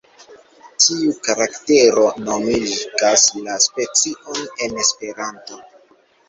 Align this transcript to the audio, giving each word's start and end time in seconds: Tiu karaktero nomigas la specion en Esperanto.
Tiu 0.85 1.11
karaktero 1.27 2.05
nomigas 2.29 3.27
la 3.49 3.59
specion 3.67 4.41
en 4.69 4.83
Esperanto. 4.87 5.61